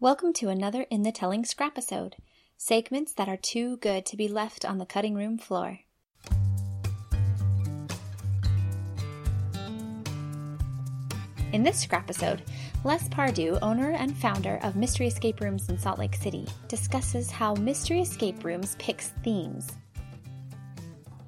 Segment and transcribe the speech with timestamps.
[0.00, 2.14] Welcome to another In the Telling Scrapisode,
[2.56, 5.80] segments that are too good to be left on the cutting room floor.
[11.52, 12.42] In this scrapisode,
[12.84, 17.56] Les Pardew, owner and founder of Mystery Escape Rooms in Salt Lake City, discusses how
[17.56, 19.66] Mystery Escape Rooms picks themes.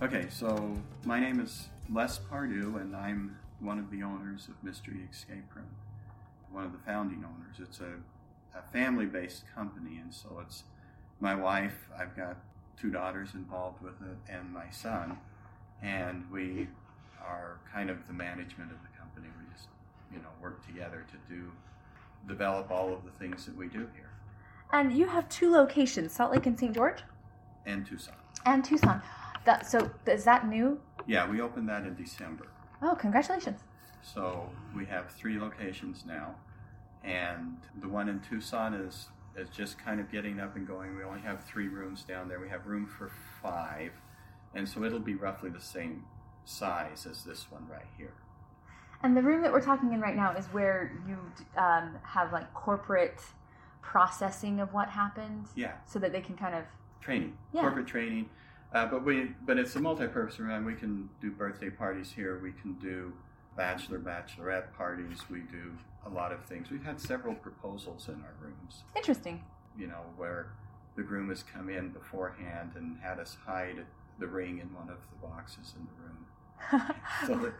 [0.00, 5.00] Okay, so my name is Les Pardew, and I'm one of the owners of Mystery
[5.10, 5.66] Escape Room,
[6.52, 7.56] one of the founding owners.
[7.58, 7.94] It's a,
[8.56, 10.64] a family based company, and so it's
[11.20, 12.36] my wife, I've got
[12.80, 15.18] two daughters involved with it, and my son,
[15.82, 16.68] and we
[17.24, 19.28] are kind of the management of the company.
[19.38, 19.68] We just,
[20.12, 21.50] you know, work together to do,
[22.26, 24.10] develop all of the things that we do here,
[24.72, 26.74] And you have two locations, Salt Lake and St.
[26.74, 27.02] George,
[27.66, 28.14] and Tucson.
[28.46, 29.00] and Tucson.
[29.44, 30.80] That, so is that new?
[31.06, 32.46] Yeah, we opened that in December.
[32.80, 33.60] Oh, congratulations.
[34.02, 36.34] So we have three locations now,
[37.04, 40.94] and the one in Tucson is is just kind of getting up and going.
[40.94, 42.38] We only have three rooms down there.
[42.38, 43.10] We have room for
[43.42, 43.92] five,
[44.54, 46.04] and so it'll be roughly the same
[46.44, 48.12] size as this one right here.
[49.02, 51.16] And the room that we're talking in right now is where you
[51.60, 53.20] um, have like corporate
[53.80, 56.64] processing of what happened, Yeah, so that they can kind of.
[57.00, 57.62] training, Yeah.
[57.62, 58.28] corporate training.
[58.72, 60.64] Uh, but we but it's a multi-purpose room.
[60.64, 62.38] We can do birthday parties here.
[62.38, 63.12] We can do
[63.56, 65.18] bachelor bachelorette parties.
[65.30, 65.72] We do
[66.06, 66.70] a lot of things.
[66.70, 68.82] We've had several proposals in our rooms.
[68.96, 69.44] Interesting.
[69.78, 70.52] you know, where
[70.96, 73.84] the groom has come in beforehand and had us hide
[74.18, 76.92] the ring in one of the boxes in the room.
[77.26, 77.54] So that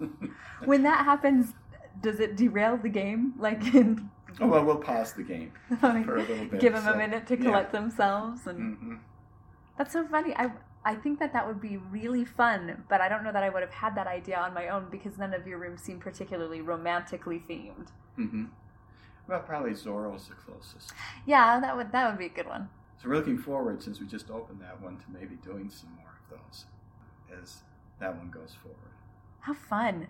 [0.00, 0.30] the
[0.66, 1.52] when that happens,
[2.00, 3.34] does it derail the game?
[3.38, 4.10] Like, in,
[4.40, 6.60] oh well, we'll pause the game for a little bit.
[6.60, 7.42] give them so- a minute to yeah.
[7.44, 8.98] collect themselves, and Mhm.
[9.78, 10.34] that's so funny.
[10.36, 10.50] I
[10.84, 13.62] I think that that would be really fun, but I don't know that I would
[13.62, 17.42] have had that idea on my own because none of your rooms seem particularly romantically
[17.48, 17.88] themed.
[18.18, 18.48] Mhm.
[19.28, 20.92] Well, probably Zorro's the closest.
[21.24, 22.68] Yeah, that would that would be a good one.
[22.96, 26.10] So we're looking forward, since we just opened that one, to maybe doing some more
[26.30, 26.66] of those
[27.40, 27.62] as
[28.00, 28.78] that one goes forward.
[29.40, 30.08] How fun!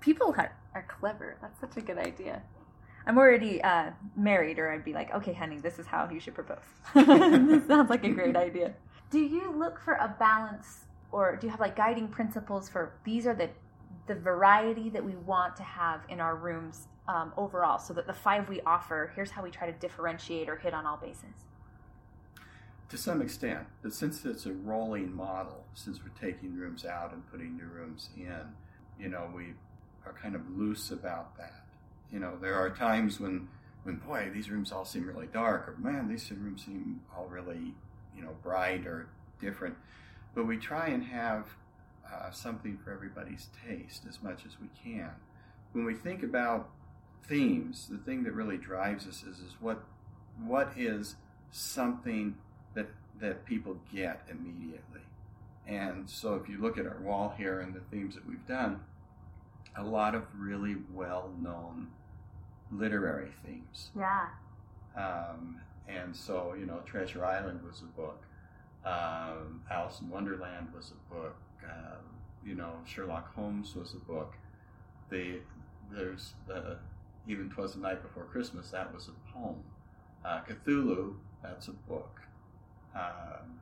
[0.00, 1.36] People are are clever.
[1.40, 2.42] That's such a good idea.
[3.06, 6.34] I'm already uh, married, or I'd be like, okay, honey, this is how you should
[6.34, 6.58] propose.
[6.94, 8.74] this sounds like a great idea.
[9.14, 13.28] Do you look for a balance, or do you have like guiding principles for these
[13.28, 13.48] are the
[14.08, 18.12] the variety that we want to have in our rooms um, overall, so that the
[18.12, 21.44] five we offer, here's how we try to differentiate or hit on all bases.
[22.88, 27.22] To some extent, but since it's a rolling model, since we're taking rooms out and
[27.30, 28.42] putting new rooms in,
[28.98, 29.54] you know, we
[30.04, 31.64] are kind of loose about that.
[32.10, 33.46] You know, there are times when,
[33.84, 37.74] when boy, these rooms all seem really dark, or man, these rooms seem all really,
[38.24, 39.08] know, bright or
[39.40, 39.76] different.
[40.34, 41.46] But we try and have
[42.12, 45.10] uh, something for everybody's taste as much as we can.
[45.72, 46.70] When we think about
[47.28, 49.84] themes, the thing that really drives us is, is what
[50.44, 51.16] what is
[51.52, 52.36] something
[52.74, 52.88] that
[53.20, 55.00] that people get immediately.
[55.66, 58.80] And so if you look at our wall here and the themes that we've done,
[59.76, 61.88] a lot of really well-known
[62.70, 63.90] literary themes.
[63.96, 64.26] Yeah.
[64.96, 65.60] Um,
[66.14, 68.22] and so, you know, Treasure Island was a book.
[68.84, 71.36] Um, Alice in Wonderland was a book.
[71.64, 72.04] Um,
[72.46, 74.34] you know, Sherlock Holmes was a book.
[75.10, 75.40] The
[75.90, 76.78] there's the
[77.26, 78.70] even Twas the Night Before Christmas.
[78.70, 79.56] That was a poem.
[80.24, 81.14] Uh, Cthulhu.
[81.42, 82.20] That's a book.
[82.94, 83.58] Um,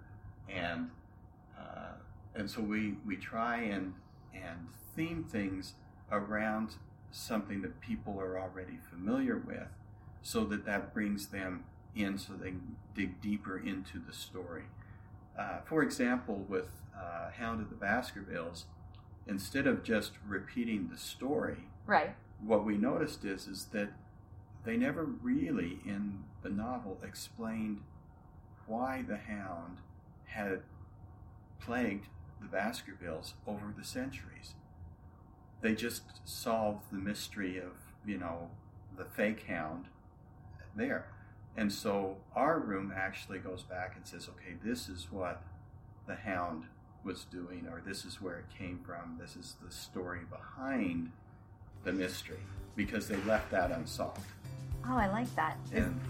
[0.51, 0.91] and
[1.59, 1.95] uh,
[2.35, 3.95] and so we we try and
[4.35, 5.73] and theme things
[6.11, 6.75] around
[7.13, 9.69] something that people are already familiar with
[10.21, 11.65] so that that brings them
[11.95, 14.65] in so they can dig deeper into the story.
[15.39, 18.65] Uh, for example, with uh, Hound of the Baskervilles,
[19.27, 22.15] instead of just repeating the story, Right.
[22.45, 23.91] what we noticed is is that
[24.65, 27.81] they never really in the novel explained
[28.67, 29.79] why the hound
[30.27, 30.63] had
[31.61, 32.07] plagued
[32.41, 34.55] the Baskervilles over the centuries.
[35.61, 37.73] They just solved the mystery of,
[38.05, 38.51] you know,
[38.97, 39.87] the fake hound
[40.75, 41.07] there.
[41.57, 45.43] And so our room actually goes back and says, okay, this is what
[46.07, 46.65] the hound
[47.05, 51.11] was doing, or this is where it came from, this is the story behind
[51.85, 52.41] the mystery,
[52.77, 54.21] because they left that unsolved.
[54.89, 55.59] Oh, I like that.
[55.73, 56.01] And